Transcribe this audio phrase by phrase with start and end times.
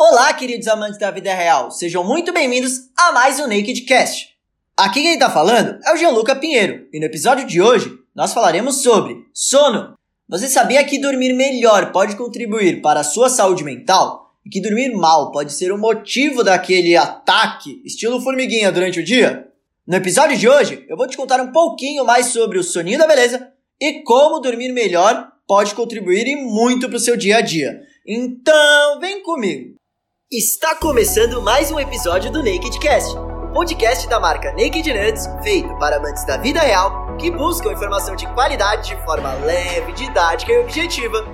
[0.00, 4.28] Olá, queridos amantes da vida real, sejam muito bem-vindos a mais um Naked Cast.
[4.76, 8.80] Aqui quem está falando é o Gianluca Pinheiro e no episódio de hoje nós falaremos
[8.80, 9.98] sobre sono.
[10.28, 14.94] Você sabia que dormir melhor pode contribuir para a sua saúde mental e que dormir
[14.94, 19.48] mal pode ser o motivo daquele ataque estilo formiguinha durante o dia?
[19.84, 23.06] No episódio de hoje eu vou te contar um pouquinho mais sobre o soninho da
[23.08, 23.48] beleza
[23.80, 27.82] e como dormir melhor pode contribuir e muito para o seu dia a dia.
[28.06, 29.77] Então, vem comigo!
[30.30, 33.14] Está começando mais um episódio do Naked Cast,
[33.54, 38.26] podcast da marca Naked Nuts, feito para amantes da vida real que buscam informação de
[38.34, 41.24] qualidade de forma leve, didática e objetiva.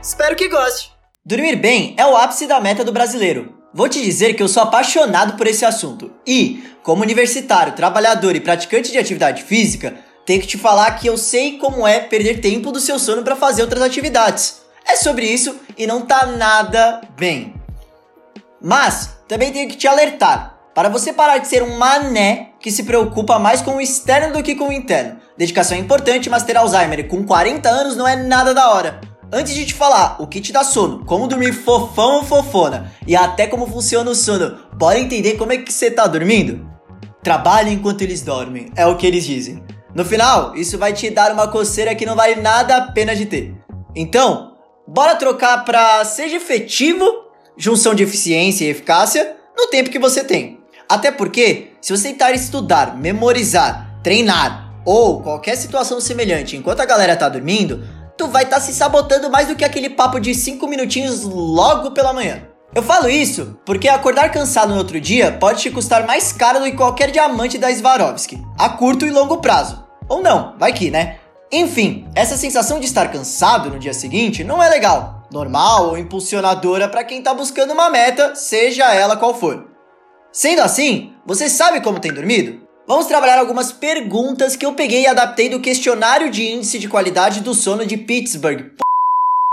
[0.00, 0.90] Espero que goste!
[1.22, 3.52] Dormir bem é o ápice da meta do brasileiro.
[3.74, 8.40] Vou te dizer que eu sou apaixonado por esse assunto e, como universitário, trabalhador e
[8.40, 12.72] praticante de atividade física, tenho que te falar que eu sei como é perder tempo
[12.72, 14.62] do seu sono para fazer outras atividades.
[14.88, 17.53] É sobre isso e não tá nada bem.
[18.64, 22.84] Mas também tenho que te alertar para você parar de ser um mané que se
[22.84, 25.18] preocupa mais com o externo do que com o interno.
[25.36, 29.02] Dedicação é importante, mas ter Alzheimer com 40 anos não é nada da hora.
[29.30, 33.14] Antes de te falar o que te dá sono, como dormir fofão ou fofona e
[33.14, 36.66] até como funciona o sono, bora entender como é que você tá dormindo?
[37.22, 39.62] Trabalhe enquanto eles dormem, é o que eles dizem.
[39.94, 43.26] No final, isso vai te dar uma coceira que não vale nada a pena de
[43.26, 43.54] ter.
[43.94, 44.54] Então,
[44.88, 47.23] bora trocar pra seja efetivo
[47.56, 50.60] junção de eficiência e eficácia no tempo que você tem.
[50.88, 57.16] Até porque, se você tentar estudar, memorizar, treinar ou qualquer situação semelhante enquanto a galera
[57.16, 57.82] tá dormindo,
[58.16, 61.92] tu vai estar tá se sabotando mais do que aquele papo de 5 minutinhos logo
[61.92, 62.42] pela manhã.
[62.74, 66.64] Eu falo isso porque acordar cansado no outro dia pode te custar mais caro do
[66.64, 69.84] que qualquer diamante da Swarovski, a curto e longo prazo.
[70.08, 71.16] Ou não, vai que, né?
[71.52, 76.88] Enfim, essa sensação de estar cansado no dia seguinte não é legal normal ou impulsionadora
[76.88, 79.68] para quem está buscando uma meta, seja ela qual for.
[80.32, 82.62] Sendo assim, você sabe como tem dormido?
[82.86, 87.40] Vamos trabalhar algumas perguntas que eu peguei e adaptei do questionário de índice de qualidade
[87.40, 88.60] do sono de Pittsburgh.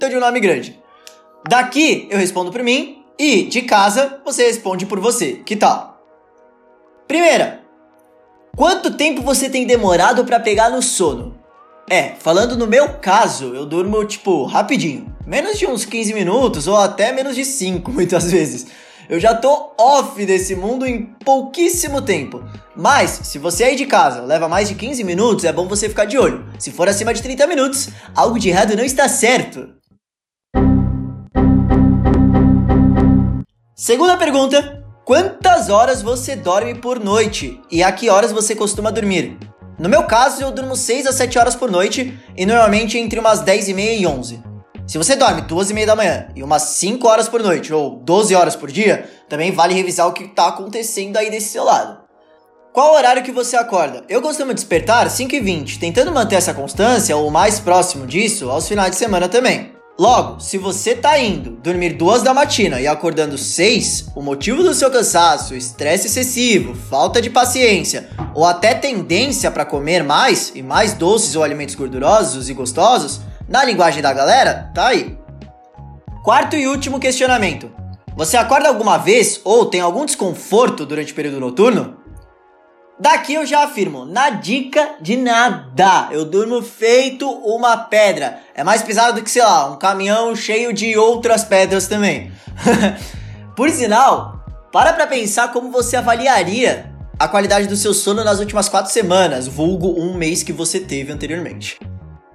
[0.00, 0.08] P...
[0.08, 0.82] de um nome grande.
[1.48, 5.34] Daqui eu respondo por mim e de casa você responde por você.
[5.44, 6.02] Que tal?
[7.06, 7.62] Primeira,
[8.56, 11.38] quanto tempo você tem demorado para pegar no sono?
[11.88, 15.17] É, falando no meu caso, eu durmo tipo rapidinho.
[15.28, 18.66] Menos de uns 15 minutos ou até menos de 5 muitas vezes.
[19.10, 22.42] Eu já tô off desse mundo em pouquíssimo tempo.
[22.74, 26.06] Mas, se você aí de casa leva mais de 15 minutos, é bom você ficar
[26.06, 26.46] de olho.
[26.58, 29.68] Se for acima de 30 minutos, algo de errado não está certo.
[33.76, 37.60] Segunda pergunta: Quantas horas você dorme por noite?
[37.70, 39.36] E a que horas você costuma dormir?
[39.78, 43.40] No meu caso, eu durmo 6 a 7 horas por noite e normalmente entre umas
[43.40, 44.57] 10 e meia e 11.
[44.88, 47.96] Se você dorme 2 e meia da manhã e umas 5 horas por noite ou
[47.96, 51.98] 12 horas por dia, também vale revisar o que está acontecendo aí desse seu lado.
[52.72, 54.02] Qual horário que você acorda?
[54.08, 58.66] Eu costumo despertar 5 e 20, tentando manter essa constância ou mais próximo disso aos
[58.66, 59.72] finais de semana também.
[59.98, 64.72] Logo, se você tá indo dormir duas da matina e acordando seis, o motivo do
[64.72, 70.94] seu cansaço, estresse excessivo, falta de paciência ou até tendência para comer mais e mais
[70.94, 75.18] doces ou alimentos gordurosos e gostosos, na linguagem da galera, tá aí.
[76.22, 77.72] Quarto e último questionamento.
[78.14, 81.96] Você acorda alguma vez ou tem algum desconforto durante o período noturno?
[83.00, 86.08] Daqui eu já afirmo, na dica de nada.
[86.10, 88.40] Eu durmo feito uma pedra.
[88.54, 92.32] É mais pesado do que, sei lá, um caminhão cheio de outras pedras também.
[93.54, 98.68] Por sinal, para pra pensar como você avaliaria a qualidade do seu sono nas últimas
[98.68, 101.78] quatro semanas, vulgo um mês que você teve anteriormente.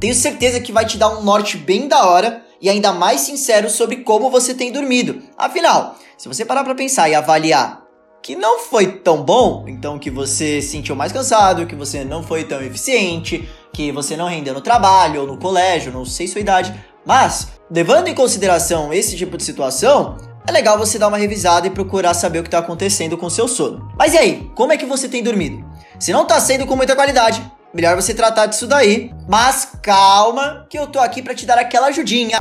[0.00, 3.68] Tenho certeza que vai te dar um norte bem da hora e ainda mais sincero
[3.68, 5.22] sobre como você tem dormido.
[5.36, 7.82] Afinal, se você parar para pensar e avaliar
[8.22, 12.22] que não foi tão bom, então que você se sentiu mais cansado, que você não
[12.22, 16.40] foi tão eficiente, que você não rendeu no trabalho ou no colégio, não sei sua
[16.40, 16.74] idade,
[17.06, 20.16] mas levando em consideração esse tipo de situação,
[20.46, 23.48] é legal você dar uma revisada e procurar saber o que está acontecendo com seu
[23.48, 23.90] sono.
[23.96, 25.64] Mas e aí, como é que você tem dormido?
[25.98, 27.42] Se não está sendo com muita qualidade,
[27.74, 29.12] melhor você tratar disso daí.
[29.28, 32.38] Mas calma, que eu tô aqui para te dar aquela ajudinha.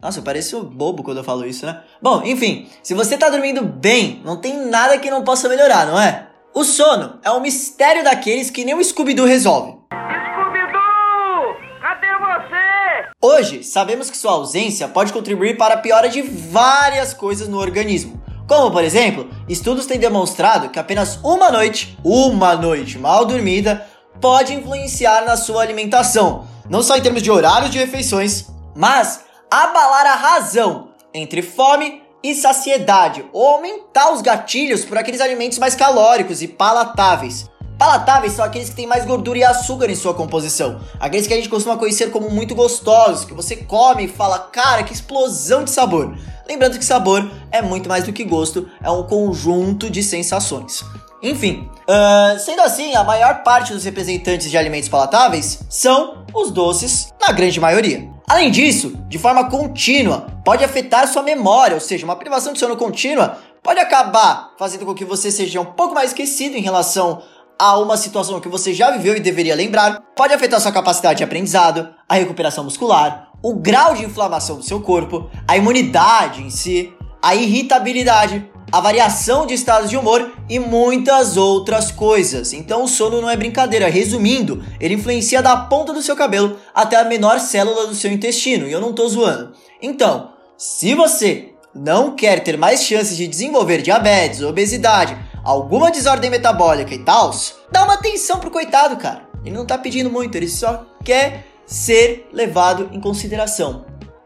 [0.00, 1.80] Nossa, eu pareço bobo quando eu falo isso, né?
[2.00, 5.98] Bom, enfim, se você tá dormindo bem, não tem nada que não possa melhorar, não
[5.98, 6.26] é?
[6.52, 9.78] O sono é um mistério daqueles que nem o Scooby-Doo resolve.
[9.92, 11.54] Scooby-Doo!
[11.80, 13.08] Cadê você?
[13.22, 18.20] Hoje, sabemos que sua ausência pode contribuir para a piora de várias coisas no organismo.
[18.48, 23.86] Como, por exemplo, estudos têm demonstrado que apenas uma noite, uma noite mal dormida,
[24.22, 26.46] pode influenciar na sua alimentação.
[26.70, 32.34] Não só em termos de horários de refeições, mas abalar a razão entre fome e
[32.36, 37.50] saciedade, ou aumentar os gatilhos por aqueles alimentos mais calóricos e palatáveis.
[37.76, 40.80] Palatáveis são aqueles que têm mais gordura e açúcar em sua composição.
[41.00, 44.84] Aqueles que a gente costuma conhecer como muito gostosos, que você come e fala, cara,
[44.84, 46.16] que explosão de sabor.
[46.46, 50.84] Lembrando que sabor é muito mais do que gosto, é um conjunto de sensações.
[51.22, 57.12] Enfim, uh, sendo assim, a maior parte dos representantes de alimentos palatáveis são os doces,
[57.20, 58.10] na grande maioria.
[58.28, 62.76] Além disso, de forma contínua, pode afetar sua memória, ou seja, uma privação de sono
[62.76, 67.22] contínua pode acabar fazendo com que você seja um pouco mais esquecido em relação
[67.58, 71.24] a uma situação que você já viveu e deveria lembrar, pode afetar sua capacidade de
[71.24, 76.92] aprendizado, a recuperação muscular, o grau de inflamação do seu corpo, a imunidade em si,
[77.22, 82.54] a irritabilidade, a variação de estados de humor e muitas outras coisas.
[82.54, 83.90] Então o sono não é brincadeira.
[83.90, 88.66] Resumindo, ele influencia da ponta do seu cabelo até a menor célula do seu intestino.
[88.66, 89.52] E eu não tô zoando.
[89.82, 96.94] Então, se você não quer ter mais chances de desenvolver diabetes, obesidade, alguma desordem metabólica
[96.94, 97.30] e tal,
[97.70, 99.28] dá uma atenção pro coitado, cara.
[99.44, 103.84] Ele não tá pedindo muito, ele só quer ser levado em consideração.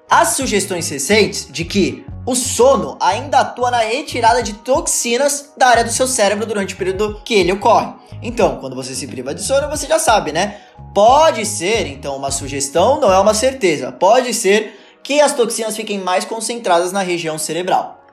[0.08, 5.84] As sugestões recentes de que o sono ainda atua na retirada de toxinas da área
[5.84, 7.94] do seu cérebro durante o período que ele ocorre.
[8.20, 10.56] Então, quando você se priva de sono, você já sabe, né?
[10.93, 13.93] Pode ser, então, uma sugestão, não é uma certeza.
[13.93, 18.05] Pode ser que as toxinas fiquem mais concentradas na região cerebral.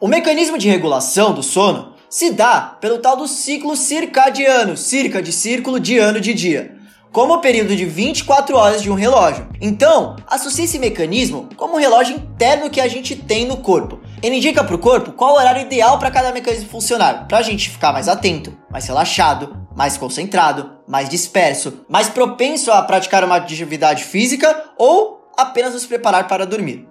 [0.00, 5.30] O mecanismo de regulação do sono se dá pelo tal do ciclo circadiano, circa de
[5.30, 6.81] círculo, de ano de dia
[7.12, 9.46] como o período de 24 horas de um relógio.
[9.60, 14.00] Então, associe esse mecanismo como um relógio interno que a gente tem no corpo.
[14.22, 17.42] Ele indica para o corpo qual o horário ideal para cada mecanismo funcionar, para a
[17.42, 23.36] gente ficar mais atento, mais relaxado, mais concentrado, mais disperso, mais propenso a praticar uma
[23.36, 26.88] atividade física ou apenas nos preparar para dormir.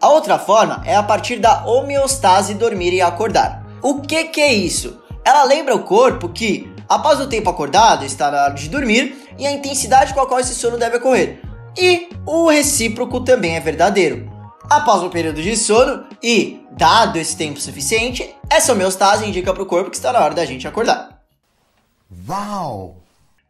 [0.00, 3.64] A outra forma é a partir da homeostase dormir e acordar.
[3.80, 5.00] O que, que é isso?
[5.24, 9.46] Ela lembra o corpo que Após o tempo acordado, está na hora de dormir e
[9.46, 11.40] a intensidade com a qual esse sono deve ocorrer.
[11.74, 14.30] E o recíproco também é verdadeiro.
[14.68, 19.66] Após um período de sono e dado esse tempo suficiente, essa homeostase indica para o
[19.66, 21.22] corpo que está na hora da gente acordar.
[22.28, 22.96] Uau!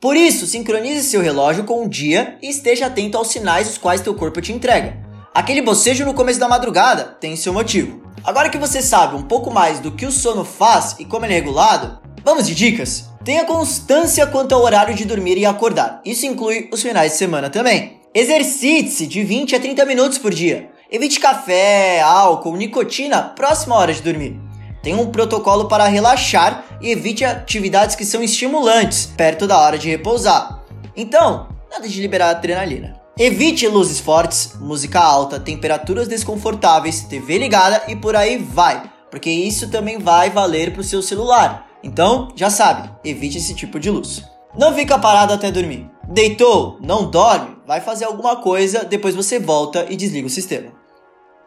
[0.00, 4.00] Por isso, sincronize seu relógio com o dia e esteja atento aos sinais os quais
[4.00, 4.98] teu corpo te entrega.
[5.34, 8.04] Aquele bocejo no começo da madrugada tem seu motivo.
[8.22, 11.32] Agora que você sabe um pouco mais do que o sono faz e como ele
[11.32, 13.10] é regulado, vamos de dicas?
[13.24, 16.00] Tenha constância quanto ao horário de dormir e acordar.
[16.04, 18.00] Isso inclui os finais de semana também.
[18.12, 20.70] Exercite-se de 20 a 30 minutos por dia.
[20.90, 24.40] Evite café, álcool, nicotina próxima hora de dormir.
[24.82, 29.88] Tenha um protocolo para relaxar e evite atividades que são estimulantes perto da hora de
[29.88, 30.64] repousar.
[30.96, 33.00] Então, nada de liberar adrenalina.
[33.16, 39.70] Evite luzes fortes, música alta, temperaturas desconfortáveis, TV ligada e por aí vai, porque isso
[39.70, 41.71] também vai valer para o seu celular.
[41.82, 44.23] Então, já sabe, evite esse tipo de luz.
[44.56, 45.90] Não fica parado até dormir.
[46.08, 50.73] Deitou, não dorme, vai fazer alguma coisa, depois você volta e desliga o sistema.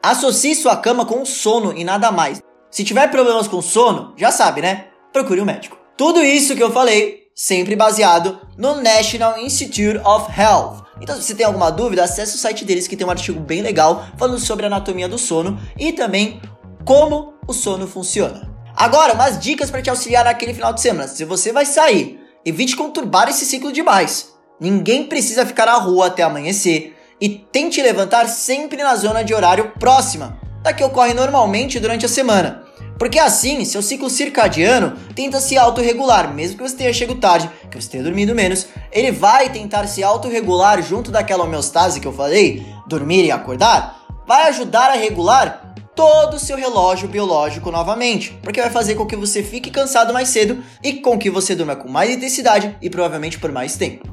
[0.02, 2.42] Associe sua cama com sono e nada mais.
[2.72, 4.88] Se tiver problemas com sono, já sabe, né?
[5.14, 5.78] Procure um médico.
[5.98, 10.84] Tudo isso que eu falei, sempre baseado no National Institute of Health.
[11.02, 13.62] Então, se você tem alguma dúvida, acesse o site deles que tem um artigo bem
[13.62, 16.42] legal falando sobre a anatomia do sono e também
[16.86, 18.55] como o sono funciona.
[18.75, 21.07] Agora, umas dicas para te auxiliar naquele final de semana.
[21.07, 24.33] Se você vai sair, evite conturbar esse ciclo demais.
[24.59, 29.71] Ninguém precisa ficar na rua até amanhecer e tente levantar sempre na zona de horário
[29.80, 32.64] próxima da que ocorre normalmente durante a semana.
[32.97, 37.81] Porque assim, seu ciclo circadiano tenta se autorregular, mesmo que você tenha chegado tarde, que
[37.81, 42.66] você tenha dormido menos, ele vai tentar se autorregular junto daquela homeostase que eu falei,
[42.88, 45.65] dormir e acordar, vai ajudar a regular
[45.95, 50.28] todo o seu relógio biológico novamente, porque vai fazer com que você fique cansado mais
[50.30, 54.07] cedo e com que você durma com mais intensidade e provavelmente por mais tempo.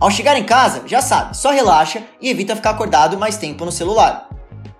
[0.00, 3.70] Ao chegar em casa, já sabe, só relaxa e evita ficar acordado mais tempo no
[3.70, 4.28] celular.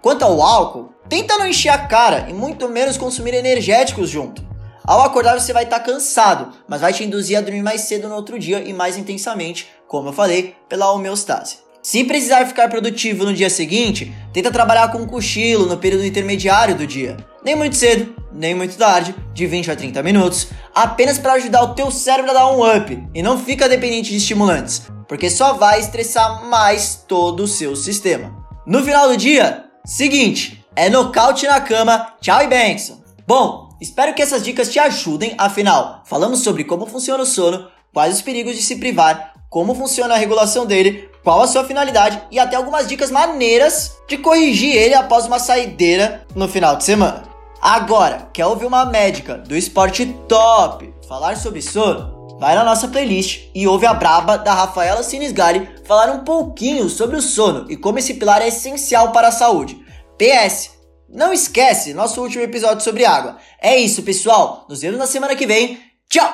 [0.02, 4.44] Quanto ao álcool, tenta não encher a cara e muito menos consumir energéticos junto.
[4.84, 8.08] Ao acordar você vai estar tá cansado, mas vai te induzir a dormir mais cedo
[8.08, 11.58] no outro dia e mais intensamente, como eu falei, pela homeostase.
[11.82, 16.76] Se precisar ficar produtivo no dia seguinte, tenta trabalhar com um cochilo no período intermediário
[16.76, 17.16] do dia.
[17.44, 21.74] Nem muito cedo, nem muito tarde, de 20 a 30 minutos, apenas para ajudar o
[21.74, 25.80] teu cérebro a dar um up e não fica dependente de estimulantes, porque só vai
[25.80, 28.32] estressar mais todo o seu sistema.
[28.64, 33.02] No final do dia, seguinte, é nocaute na cama, tchau e benção.
[33.26, 38.14] Bom, espero que essas dicas te ajudem, afinal, falamos sobre como funciona o sono, quais
[38.14, 42.38] os perigos de se privar, como funciona a regulação dele, qual a sua finalidade e
[42.38, 47.24] até algumas dicas maneiras de corrigir ele após uma saideira no final de semana.
[47.60, 52.22] Agora, quer ouvir uma médica do esporte top falar sobre sono?
[52.40, 57.16] Vai na nossa playlist e ouve a braba da Rafaela Sinisgali falar um pouquinho sobre
[57.16, 59.80] o sono e como esse pilar é essencial para a saúde.
[60.18, 60.70] PS,
[61.08, 63.36] não esquece nosso último episódio sobre água.
[63.60, 64.66] É isso, pessoal.
[64.68, 65.78] Nos vemos na semana que vem.
[66.08, 66.32] Tchau!